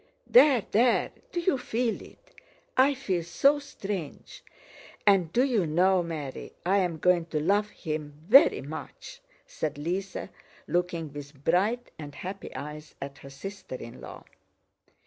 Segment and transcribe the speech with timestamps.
[0.25, 1.11] "There, there!
[1.31, 2.33] Do you feel it?
[2.75, 4.43] I feel so strange.
[5.05, 10.17] And do you know, Mary, I am going to love him very much," said Lise,
[10.67, 14.23] looking with bright and happy eyes at her sister in law.